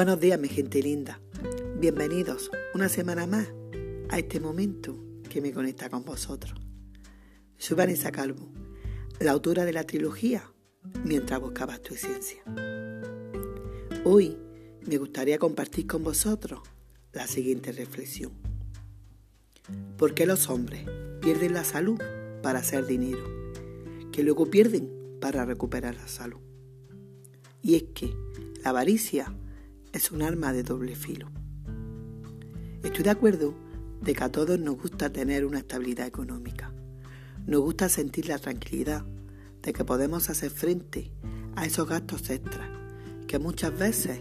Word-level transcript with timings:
Buenos 0.00 0.18
días, 0.18 0.40
mi 0.40 0.48
gente 0.48 0.82
linda. 0.82 1.20
Bienvenidos 1.76 2.50
una 2.72 2.88
semana 2.88 3.26
más 3.26 3.48
a 4.08 4.18
este 4.18 4.40
momento 4.40 4.98
que 5.28 5.42
me 5.42 5.52
conecta 5.52 5.90
con 5.90 6.06
vosotros. 6.06 6.58
Soy 7.58 7.76
Vanessa 7.76 8.10
Calvo, 8.10 8.50
la 9.18 9.32
autora 9.32 9.66
de 9.66 9.74
la 9.74 9.84
trilogía 9.84 10.50
Mientras 11.04 11.38
buscabas 11.38 11.82
tu 11.82 11.92
esencia. 11.92 12.42
Hoy 14.04 14.38
me 14.86 14.96
gustaría 14.96 15.38
compartir 15.38 15.86
con 15.86 16.02
vosotros 16.02 16.60
la 17.12 17.26
siguiente 17.26 17.70
reflexión. 17.70 18.32
¿Por 19.98 20.14
qué 20.14 20.24
los 20.24 20.48
hombres 20.48 20.86
pierden 21.20 21.52
la 21.52 21.64
salud 21.64 22.00
para 22.42 22.60
hacer 22.60 22.86
dinero, 22.86 23.52
que 24.12 24.22
luego 24.22 24.50
pierden 24.50 24.90
para 25.20 25.44
recuperar 25.44 25.94
la 25.94 26.08
salud? 26.08 26.40
Y 27.60 27.74
es 27.74 27.82
que 27.92 28.14
la 28.64 28.70
avaricia 28.70 29.36
es 29.92 30.12
un 30.12 30.22
arma 30.22 30.52
de 30.52 30.62
doble 30.62 30.94
filo. 30.94 31.28
Estoy 32.82 33.04
de 33.04 33.10
acuerdo 33.10 33.54
de 34.00 34.14
que 34.14 34.24
a 34.24 34.30
todos 34.30 34.58
nos 34.58 34.76
gusta 34.76 35.12
tener 35.12 35.44
una 35.44 35.58
estabilidad 35.58 36.06
económica. 36.06 36.72
Nos 37.46 37.60
gusta 37.60 37.88
sentir 37.88 38.28
la 38.28 38.38
tranquilidad 38.38 39.04
de 39.62 39.72
que 39.72 39.84
podemos 39.84 40.30
hacer 40.30 40.50
frente 40.50 41.12
a 41.56 41.66
esos 41.66 41.88
gastos 41.88 42.30
extras 42.30 42.68
que 43.26 43.38
muchas 43.38 43.76
veces 43.76 44.20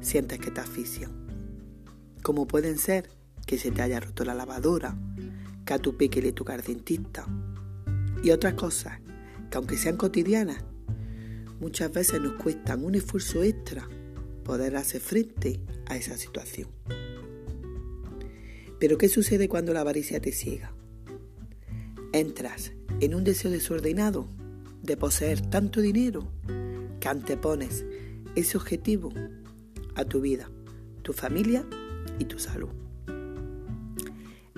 sientes 0.00 0.38
que 0.38 0.50
te 0.50 0.60
asfixian. 0.60 1.12
Como 2.22 2.46
pueden 2.46 2.78
ser 2.78 3.10
que 3.46 3.58
se 3.58 3.70
te 3.70 3.82
haya 3.82 4.00
roto 4.00 4.24
la 4.24 4.34
lavadora, 4.34 4.96
que 5.64 5.74
a 5.74 5.78
tu 5.78 5.96
peque 5.96 6.22
le 6.22 6.32
toca 6.32 6.56
dentista 6.56 7.26
y 8.22 8.30
otras 8.30 8.54
cosas 8.54 9.00
que 9.50 9.58
aunque 9.58 9.76
sean 9.76 9.96
cotidianas, 9.96 10.64
muchas 11.60 11.92
veces 11.92 12.20
nos 12.20 12.34
cuestan 12.34 12.84
un 12.84 12.94
esfuerzo 12.94 13.42
extra 13.42 13.86
poder 14.42 14.76
hacer 14.76 15.00
frente 15.00 15.60
a 15.86 15.96
esa 15.96 16.16
situación. 16.16 16.68
Pero 18.78 18.98
¿qué 18.98 19.08
sucede 19.08 19.48
cuando 19.48 19.72
la 19.72 19.80
avaricia 19.80 20.20
te 20.20 20.32
ciega? 20.32 20.74
Entras 22.12 22.72
en 23.00 23.14
un 23.14 23.24
deseo 23.24 23.50
desordenado 23.50 24.28
de 24.82 24.96
poseer 24.96 25.40
tanto 25.40 25.80
dinero 25.80 26.28
que 26.98 27.08
antepones 27.08 27.84
ese 28.34 28.56
objetivo 28.56 29.12
a 29.94 30.04
tu 30.04 30.20
vida, 30.20 30.50
tu 31.02 31.12
familia 31.12 31.64
y 32.18 32.24
tu 32.24 32.38
salud. 32.38 32.70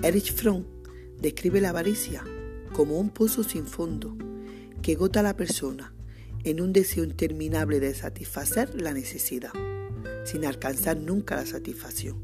Erich 0.03 0.33
Fromm 0.33 0.65
describe 1.21 1.61
la 1.61 1.71
avaricia 1.71 2.25
como 2.73 2.99
un 2.99 3.11
pozo 3.11 3.45
sin 3.45 3.67
fondo 3.67 4.17
que 4.83 4.95
gota 4.95 5.21
a 5.21 5.23
la 5.23 5.37
persona 5.37 5.95
en 6.45 6.61
un 6.61 6.73
deseo 6.73 7.05
interminable 7.05 7.81
de 7.81 7.95
satisfacer 7.95 8.81
la 8.81 8.93
necesidad 8.93 9.53
sin 10.25 10.44
alcanzar 10.44 10.97
nunca 10.97 11.36
la 11.36 11.47
satisfacción. 11.47 12.22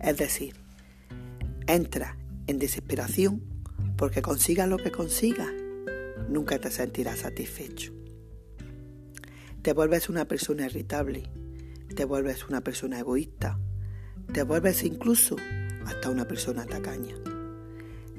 Es 0.00 0.16
decir, 0.16 0.54
entra 1.66 2.16
en 2.46 2.58
desesperación 2.58 3.42
porque 3.96 4.22
consigas 4.22 4.68
lo 4.68 4.76
que 4.76 4.90
consigas, 4.90 5.50
nunca 6.28 6.58
te 6.58 6.70
sentirás 6.70 7.20
satisfecho. 7.20 7.92
Te 9.62 9.72
vuelves 9.72 10.08
una 10.08 10.26
persona 10.26 10.66
irritable, 10.66 11.24
te 11.94 12.04
vuelves 12.04 12.46
una 12.48 12.60
persona 12.62 12.98
egoísta, 12.98 13.58
te 14.32 14.42
vuelves 14.42 14.82
incluso 14.84 15.36
hasta 15.86 16.10
una 16.10 16.26
persona 16.26 16.66
tacaña. 16.66 17.14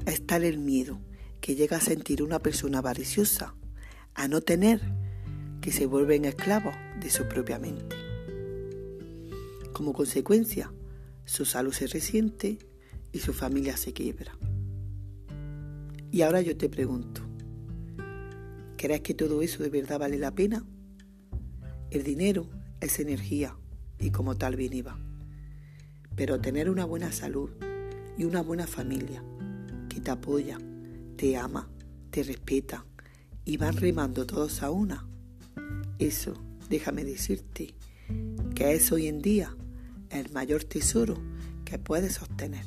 Es 0.05 0.25
tal 0.25 0.43
el 0.43 0.57
miedo 0.57 1.01
que 1.41 1.55
llega 1.55 1.77
a 1.77 1.81
sentir 1.81 2.23
una 2.23 2.39
persona 2.39 2.79
avariciosa 2.79 3.55
a 4.15 4.27
no 4.27 4.41
tener 4.41 4.81
que 5.61 5.71
se 5.71 5.85
vuelven 5.85 6.25
esclavos 6.25 6.75
de 6.99 7.09
su 7.09 7.27
propia 7.27 7.59
mente. 7.59 8.04
Como 9.75 9.91
consecuencia, 9.91 10.72
su 11.25 11.44
salud 11.44 11.74
se 11.74 11.88
resiente 11.88 12.59
y 13.12 13.19
su 13.19 13.34
familia 13.34 13.75
se 13.75 13.91
quiebra. 13.91 14.31
Y 16.13 16.22
ahora 16.22 16.40
yo 16.40 16.56
te 16.56 16.69
pregunto, 16.69 17.19
¿crees 18.78 19.02
que 19.02 19.13
todo 19.13 19.41
eso 19.41 19.63
de 19.63 19.69
verdad 19.69 20.00
vale 20.00 20.18
la 20.18 20.34
pena? 20.34 20.66
El 21.91 22.03
dinero 22.03 22.50
es 22.80 23.02
energía 23.02 23.58
y 24.00 24.12
como 24.12 24.38
tal 24.38 24.56
bien 24.56 24.72
iba. 24.72 24.97
Pero 26.16 26.40
tener 26.40 26.69
una 26.69 26.86
buena 26.86 27.12
salud 27.12 27.50
y 28.18 28.24
una 28.24 28.42
buena 28.42 28.68
familia 28.68 29.25
que 29.90 30.00
te 30.00 30.09
apoya, 30.09 30.57
te 31.18 31.36
ama, 31.36 31.69
te 32.12 32.24
respeta 32.24 32.86
y 33.44 33.57
van 33.57 33.75
remando 33.75 34.25
todos 34.25 34.63
a 34.63 34.72
una, 34.72 35.06
eso, 36.00 36.34
déjame 36.69 37.03
decirte, 37.03 37.75
que 38.56 38.72
es 38.74 38.90
hoy 38.94 39.07
en 39.07 39.22
día 39.22 39.53
el 40.19 40.31
mayor 40.31 40.63
tesoro 40.63 41.17
que 41.65 41.79
puedes 41.79 42.21
obtener. 42.21 42.65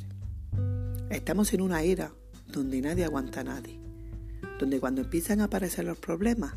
Estamos 1.10 1.52
en 1.54 1.62
una 1.62 1.82
era 1.82 2.12
donde 2.46 2.80
nadie 2.80 3.04
aguanta 3.04 3.40
a 3.40 3.44
nadie, 3.44 3.78
donde 4.58 4.80
cuando 4.80 5.00
empiezan 5.00 5.40
a 5.40 5.44
aparecer 5.44 5.84
los 5.84 5.98
problemas, 5.98 6.54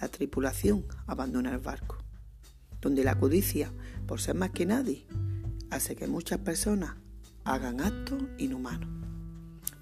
la 0.00 0.08
tripulación 0.08 0.84
abandona 1.06 1.50
el 1.50 1.58
barco, 1.58 1.98
donde 2.80 3.02
la 3.04 3.18
codicia, 3.18 3.72
por 4.06 4.20
ser 4.20 4.36
más 4.36 4.50
que 4.50 4.66
nadie, 4.66 5.06
hace 5.70 5.96
que 5.96 6.06
muchas 6.06 6.38
personas 6.38 6.94
hagan 7.44 7.80
actos 7.80 8.22
inhumanos. 8.38 8.88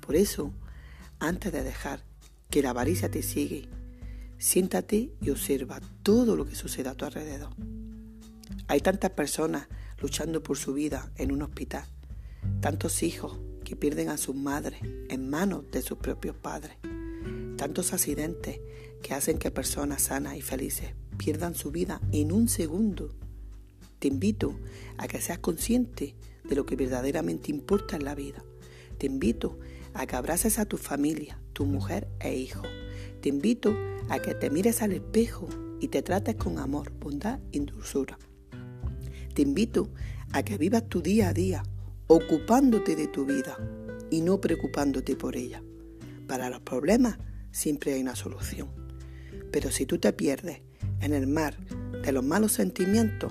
Por 0.01 0.17
eso, 0.17 0.55
antes 1.19 1.53
de 1.53 1.63
dejar 1.63 2.01
que 2.49 2.63
la 2.63 2.71
avaricia 2.71 3.11
te 3.11 3.23
sigue, 3.23 3.69
siéntate 4.39 5.13
y 5.21 5.31
observa 5.31 5.81
todo 6.03 6.37
lo 6.37 6.47
que 6.47 6.55
sucede 6.55 6.89
a 6.89 6.95
tu 6.95 7.05
alrededor. 7.05 7.51
Hay 8.69 8.81
tantas 8.81 9.11
personas 9.11 9.69
luchando 10.01 10.43
por 10.43 10.57
su 10.57 10.75
vida 10.75 11.13
en 11.17 11.33
un 11.33 11.43
hospital. 11.43 11.85
Tantos 12.61 13.03
hijos 13.03 13.39
que 13.65 13.77
pierden 13.77 14.09
a 14.09 14.17
sus 14.17 14.35
madres 14.35 14.81
en 15.09 15.29
manos 15.29 15.71
de 15.71 15.83
sus 15.83 15.99
propios 15.99 16.37
padres. 16.37 16.77
Tantos 17.57 17.93
accidentes 17.93 18.61
que 19.03 19.15
hacen 19.15 19.39
que 19.39 19.51
personas 19.51 20.03
sanas 20.03 20.37
y 20.37 20.43
felices 20.43 20.95
pierdan 21.17 21.55
su 21.55 21.71
vida 21.71 22.01
en 22.13 22.33
un 22.33 22.49
segundo. 22.49 23.15
Te 23.99 24.09
invito 24.09 24.59
a 24.99 25.09
que 25.09 25.21
seas 25.21 25.39
consciente 25.39 26.15
de 26.45 26.55
lo 26.55 26.67
que 26.67 26.77
verdaderamente 26.77 27.51
importa 27.51 27.97
en 27.97 28.05
la 28.05 28.15
vida. 28.15 28.45
Te 28.99 29.07
invito 29.07 29.59
a 29.95 30.07
que 30.07 30.17
abraces 30.17 30.59
a 30.59 30.67
tu 30.67 30.77
familia, 30.77 31.41
tu 31.53 31.65
mujer 31.65 32.09
e 32.21 32.37
hijo. 32.37 32.63
Te 33.21 33.31
invito 33.31 33.77
a 34.09 34.19
que 34.19 34.35
te 34.35 34.51
mires 34.51 34.83
al 34.83 34.93
espejo 34.93 35.49
y 35.81 35.89
te 35.89 36.03
trates 36.03 36.37
con 36.37 36.59
amor, 36.59 36.93
bondad 36.93 37.41
y 37.51 37.61
dulzura. 37.61 38.19
Te 39.37 39.43
invito 39.43 39.91
a 40.33 40.43
que 40.43 40.57
vivas 40.57 40.89
tu 40.89 41.03
día 41.03 41.29
a 41.29 41.35
día, 41.35 41.63
ocupándote 42.07 42.97
de 42.97 43.07
tu 43.07 43.27
vida 43.27 43.59
y 44.11 44.23
no 44.23 44.41
preocupándote 44.41 45.15
por 45.15 45.37
ella. 45.37 45.63
Para 46.27 46.49
los 46.49 46.61
problemas 46.61 47.19
siempre 47.51 47.93
hay 47.93 48.01
una 48.01 48.17
solución. 48.17 48.71
Pero 49.53 49.71
si 49.71 49.85
tú 49.85 49.99
te 49.99 50.11
pierdes 50.15 50.63
en 51.03 51.13
el 51.13 51.27
mar 51.27 51.55
de 52.03 52.13
los 52.13 52.25
malos 52.25 52.53
sentimientos, 52.53 53.31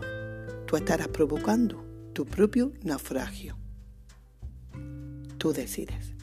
tú 0.68 0.78
estarás 0.78 1.08
provocando 1.08 1.84
tu 2.14 2.24
propio 2.24 2.72
naufragio. 2.84 3.58
Tú 5.40 5.54
decides. 5.54 6.15